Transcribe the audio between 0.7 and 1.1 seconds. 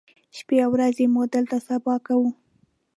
ورځې